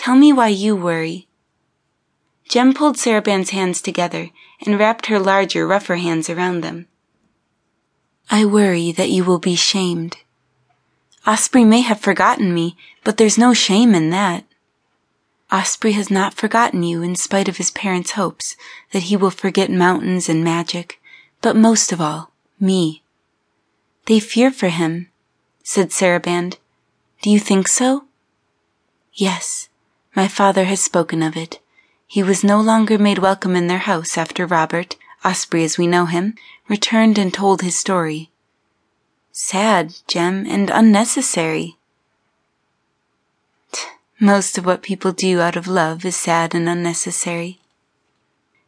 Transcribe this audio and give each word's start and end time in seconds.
Tell 0.00 0.16
me 0.16 0.32
why 0.32 0.48
you 0.48 0.74
worry. 0.74 1.28
Jem 2.48 2.72
pulled 2.72 2.96
Sarabande's 2.96 3.50
hands 3.50 3.82
together 3.82 4.30
and 4.64 4.78
wrapped 4.78 5.06
her 5.06 5.18
larger, 5.18 5.66
rougher 5.66 5.96
hands 5.96 6.30
around 6.30 6.62
them. 6.62 6.88
I 8.30 8.46
worry 8.46 8.92
that 8.92 9.10
you 9.10 9.24
will 9.24 9.38
be 9.38 9.56
shamed. 9.56 10.16
Osprey 11.26 11.66
may 11.66 11.82
have 11.82 12.00
forgotten 12.00 12.54
me, 12.54 12.78
but 13.04 13.18
there's 13.18 13.36
no 13.36 13.52
shame 13.52 13.94
in 13.94 14.08
that. 14.08 14.46
Osprey 15.52 15.92
has 15.92 16.10
not 16.10 16.32
forgotten 16.32 16.82
you 16.82 17.02
in 17.02 17.14
spite 17.14 17.46
of 17.46 17.58
his 17.58 17.70
parents' 17.70 18.12
hopes 18.12 18.56
that 18.92 19.10
he 19.10 19.18
will 19.18 19.30
forget 19.30 19.70
mountains 19.70 20.30
and 20.30 20.42
magic, 20.42 20.98
but 21.42 21.56
most 21.56 21.92
of 21.92 22.00
all, 22.00 22.30
me. 22.58 23.02
They 24.06 24.18
fear 24.18 24.50
for 24.50 24.70
him, 24.70 25.10
said 25.62 25.90
Sarabande. 25.90 26.56
Do 27.20 27.28
you 27.28 27.38
think 27.38 27.68
so? 27.68 28.06
Yes, 29.12 29.68
my 30.16 30.26
father 30.26 30.64
has 30.64 30.80
spoken 30.80 31.22
of 31.22 31.36
it. 31.36 31.60
He 32.06 32.22
was 32.22 32.42
no 32.42 32.60
longer 32.60 32.98
made 32.98 33.18
welcome 33.18 33.54
in 33.54 33.68
their 33.68 33.78
house 33.78 34.18
after 34.18 34.44
Robert, 34.44 34.96
Osprey 35.24 35.62
as 35.62 35.78
we 35.78 35.86
know 35.86 36.06
him, 36.06 36.34
returned 36.68 37.18
and 37.18 37.32
told 37.32 37.62
his 37.62 37.78
story. 37.78 38.30
Sad, 39.30 39.94
Jem, 40.08 40.44
and 40.48 40.70
unnecessary. 40.70 41.76
Most 44.18 44.58
of 44.58 44.66
what 44.66 44.82
people 44.82 45.12
do 45.12 45.40
out 45.40 45.56
of 45.56 45.68
love 45.68 46.04
is 46.04 46.16
sad 46.16 46.54
and 46.54 46.68
unnecessary. 46.68 47.60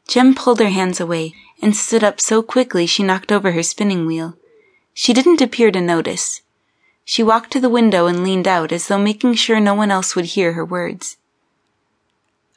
Jem 0.06 0.34
pulled 0.34 0.60
her 0.60 0.68
hands 0.68 1.00
away 1.00 1.34
and 1.60 1.76
stood 1.76 2.04
up 2.04 2.20
so 2.20 2.42
quickly 2.42 2.86
she 2.86 3.02
knocked 3.02 3.32
over 3.32 3.52
her 3.52 3.62
spinning 3.62 4.06
wheel. 4.06 4.36
She 4.94 5.12
didn't 5.12 5.40
appear 5.40 5.70
to 5.72 5.80
notice. 5.80 6.42
She 7.04 7.22
walked 7.22 7.50
to 7.52 7.60
the 7.60 7.68
window 7.68 8.06
and 8.06 8.22
leaned 8.22 8.46
out 8.46 8.72
as 8.72 8.88
though 8.88 8.98
making 8.98 9.34
sure 9.34 9.58
no 9.58 9.74
one 9.74 9.90
else 9.90 10.14
would 10.14 10.26
hear 10.26 10.52
her 10.52 10.64
words. 10.64 11.16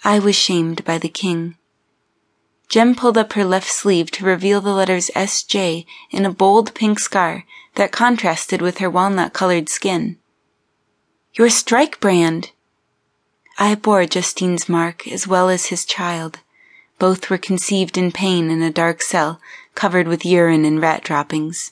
I 0.08 0.20
was 0.20 0.36
shamed 0.36 0.86
by 0.86 1.00
the 1.00 1.10
king. 1.10 1.58
Jem 2.70 2.94
pulled 2.94 3.18
up 3.18 3.34
her 3.34 3.44
left 3.44 3.72
sleeve 3.72 4.12
to 4.12 4.24
reveal 4.24 4.62
the 4.62 4.70
letters 4.70 5.10
S.J. 5.16 5.88
in 6.12 6.28
a 6.28 6.32
bold 6.32 6.76
pink 6.76 7.00
scar 7.00 7.44
that 7.74 7.92
contrasted 7.92 8.62
with 8.62 8.78
her 8.78 8.90
walnut 8.90 9.34
colored 9.34 9.68
skin. 9.68 10.18
Your 11.34 11.50
strike 11.50 12.00
brand! 12.00 12.52
I 13.58 13.74
bore 13.74 14.06
Justine's 14.06 14.70
mark 14.70 15.08
as 15.08 15.28
well 15.28 15.50
as 15.50 15.68
his 15.68 15.86
child. 15.86 16.38
Both 17.00 17.32
were 17.32 17.40
conceived 17.40 17.98
in 17.98 18.12
pain 18.12 18.52
in 18.52 18.62
a 18.62 18.70
dark 18.70 19.02
cell 19.02 19.42
covered 19.74 20.08
with 20.08 20.24
urine 20.24 20.66
and 20.66 20.80
rat 20.80 21.04
droppings. 21.04 21.72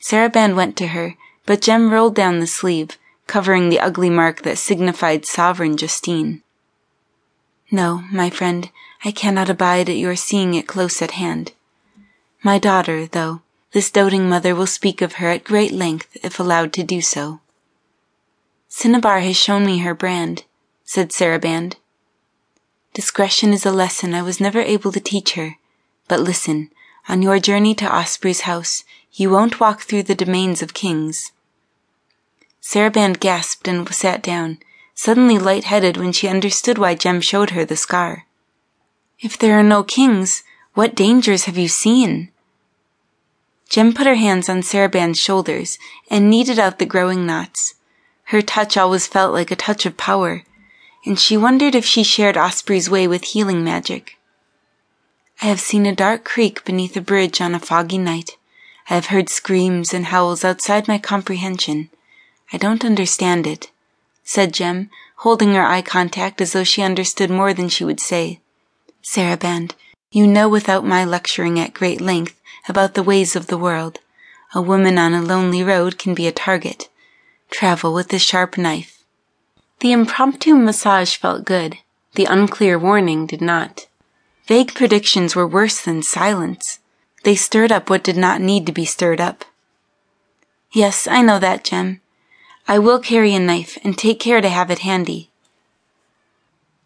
Sarabande 0.00 0.56
went 0.56 0.76
to 0.78 0.88
her, 0.88 1.14
but 1.46 1.62
Jem 1.62 1.92
rolled 1.92 2.16
down 2.16 2.40
the 2.40 2.48
sleeve, 2.48 2.98
covering 3.28 3.68
the 3.68 3.78
ugly 3.78 4.10
mark 4.10 4.42
that 4.42 4.58
signified 4.58 5.24
sovereign 5.24 5.76
Justine. 5.76 6.42
No, 7.70 8.04
my 8.10 8.30
friend, 8.30 8.70
I 9.04 9.10
cannot 9.10 9.50
abide 9.50 9.88
at 9.88 9.96
your 9.96 10.16
seeing 10.16 10.54
it 10.54 10.66
close 10.66 11.02
at 11.02 11.12
hand. 11.12 11.52
My 12.42 12.58
daughter, 12.58 13.06
though, 13.06 13.42
this 13.72 13.90
doting 13.90 14.28
mother 14.28 14.54
will 14.54 14.66
speak 14.66 15.02
of 15.02 15.14
her 15.14 15.28
at 15.28 15.44
great 15.44 15.72
length 15.72 16.16
if 16.22 16.40
allowed 16.40 16.72
to 16.74 16.82
do 16.82 17.00
so. 17.00 17.40
Cinnabar 18.68 19.20
has 19.20 19.36
shown 19.36 19.66
me 19.66 19.78
her 19.78 19.94
brand, 19.94 20.44
said 20.84 21.10
Sarabande. 21.10 21.76
Discretion 22.94 23.52
is 23.52 23.66
a 23.66 23.72
lesson 23.72 24.14
I 24.14 24.22
was 24.22 24.40
never 24.40 24.60
able 24.60 24.92
to 24.92 25.00
teach 25.00 25.34
her. 25.34 25.56
But 26.08 26.20
listen, 26.20 26.70
on 27.08 27.22
your 27.22 27.38
journey 27.38 27.74
to 27.76 27.94
Osprey's 27.94 28.42
house, 28.42 28.84
you 29.12 29.30
won't 29.30 29.60
walk 29.60 29.82
through 29.82 30.04
the 30.04 30.14
domains 30.14 30.62
of 30.62 30.74
kings. 30.74 31.32
Sarabande 32.62 33.20
gasped 33.20 33.68
and 33.68 33.88
sat 33.94 34.22
down, 34.22 34.58
suddenly 34.98 35.38
light-headed 35.38 35.96
when 35.96 36.10
she 36.10 36.26
understood 36.26 36.76
why 36.76 36.92
Jem 36.92 37.20
showed 37.20 37.50
her 37.50 37.64
the 37.64 37.76
scar. 37.76 38.26
If 39.20 39.38
there 39.38 39.56
are 39.56 39.62
no 39.62 39.84
kings, 39.84 40.42
what 40.74 40.96
dangers 40.96 41.44
have 41.44 41.56
you 41.56 41.68
seen? 41.68 42.32
Jem 43.68 43.94
put 43.94 44.08
her 44.08 44.16
hands 44.16 44.48
on 44.48 44.60
Sarabande's 44.60 45.20
shoulders 45.20 45.78
and 46.10 46.28
kneaded 46.28 46.58
out 46.58 46.80
the 46.80 46.84
growing 46.84 47.24
knots. 47.24 47.74
Her 48.24 48.42
touch 48.42 48.76
always 48.76 49.06
felt 49.06 49.32
like 49.32 49.52
a 49.52 49.56
touch 49.56 49.86
of 49.86 49.96
power, 49.96 50.42
and 51.06 51.16
she 51.16 51.36
wondered 51.36 51.76
if 51.76 51.84
she 51.84 52.02
shared 52.02 52.36
Osprey's 52.36 52.90
way 52.90 53.06
with 53.06 53.22
healing 53.22 53.62
magic. 53.62 54.18
I 55.40 55.46
have 55.46 55.60
seen 55.60 55.86
a 55.86 55.94
dark 55.94 56.24
creek 56.24 56.64
beneath 56.64 56.96
a 56.96 57.00
bridge 57.00 57.40
on 57.40 57.54
a 57.54 57.60
foggy 57.60 57.98
night. 57.98 58.32
I 58.90 58.94
have 58.94 59.06
heard 59.06 59.28
screams 59.28 59.94
and 59.94 60.06
howls 60.06 60.44
outside 60.44 60.88
my 60.88 60.98
comprehension. 60.98 61.88
I 62.52 62.56
don't 62.56 62.84
understand 62.84 63.46
it 63.46 63.70
said 64.28 64.52
Jem, 64.52 64.90
holding 65.24 65.54
her 65.54 65.64
eye 65.64 65.80
contact 65.80 66.38
as 66.42 66.52
though 66.52 66.62
she 66.62 66.82
understood 66.82 67.30
more 67.30 67.54
than 67.54 67.66
she 67.66 67.82
would 67.82 67.98
say. 67.98 68.40
Sarabande, 69.02 69.72
you 70.10 70.26
know 70.26 70.50
without 70.50 70.84
my 70.84 71.02
lecturing 71.02 71.58
at 71.58 71.72
great 71.72 71.98
length 71.98 72.38
about 72.68 72.92
the 72.92 73.02
ways 73.02 73.34
of 73.34 73.46
the 73.46 73.56
world, 73.56 74.00
a 74.54 74.60
woman 74.60 74.98
on 74.98 75.14
a 75.14 75.22
lonely 75.22 75.62
road 75.62 75.98
can 75.98 76.12
be 76.12 76.26
a 76.26 76.30
target. 76.46 76.90
Travel 77.50 77.94
with 77.94 78.12
a 78.12 78.18
sharp 78.18 78.58
knife. 78.58 79.02
The 79.80 79.92
impromptu 79.92 80.54
massage 80.56 81.16
felt 81.16 81.46
good. 81.46 81.78
The 82.14 82.26
unclear 82.26 82.78
warning 82.78 83.24
did 83.24 83.40
not. 83.40 83.86
Vague 84.46 84.74
predictions 84.74 85.34
were 85.34 85.46
worse 85.46 85.80
than 85.80 86.02
silence. 86.02 86.80
They 87.24 87.34
stirred 87.34 87.72
up 87.72 87.88
what 87.88 88.04
did 88.04 88.18
not 88.18 88.42
need 88.42 88.66
to 88.66 88.72
be 88.72 88.84
stirred 88.84 89.22
up. 89.22 89.46
Yes, 90.70 91.08
I 91.08 91.22
know 91.22 91.38
that, 91.38 91.64
Jem. 91.64 92.02
I 92.70 92.78
will 92.78 92.98
carry 92.98 93.34
a 93.34 93.40
knife 93.40 93.78
and 93.82 93.96
take 93.96 94.20
care 94.20 94.42
to 94.42 94.48
have 94.50 94.70
it 94.70 94.80
handy. 94.80 95.30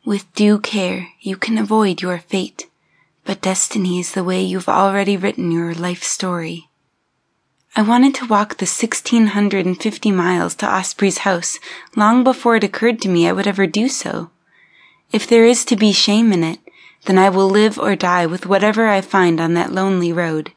With 0.05 0.33
due 0.33 0.61
care, 0.61 1.09
you 1.21 1.37
can 1.37 1.59
avoid 1.59 2.01
your 2.01 2.19
fate, 2.19 2.71
but 3.25 3.41
destiny 3.41 3.99
is 3.99 4.13
the 4.13 4.23
way 4.23 4.41
you've 4.41 4.69
already 4.69 5.17
written 5.17 5.51
your 5.51 5.75
life 5.75 6.05
story. 6.05 6.69
I 7.75 7.83
wanted 7.83 8.15
to 8.17 8.27
walk 8.27 8.59
the 8.59 8.65
1650 8.65 10.13
miles 10.13 10.55
to 10.57 10.73
Osprey's 10.73 11.19
house 11.19 11.59
long 11.97 12.23
before 12.23 12.55
it 12.55 12.65
occurred 12.65 13.03
to 13.03 13.09
me 13.09 13.27
I 13.27 13.33
would 13.33 13.49
ever 13.49 13.67
do 13.67 13.89
so. 13.89 14.31
If 15.11 15.27
there 15.27 15.45
is 15.45 15.65
to 15.65 15.75
be 15.75 15.91
shame 15.91 16.33
in 16.33 16.45
it, 16.45 16.61
then 17.07 17.19
I 17.19 17.29
will 17.29 17.51
live 17.51 17.77
or 17.77 17.97
die 17.97 18.27
with 18.27 18.47
whatever 18.47 18.87
I 18.87 19.01
find 19.01 19.41
on 19.41 19.55
that 19.55 19.73
lonely 19.73 20.13
road. 20.13 20.53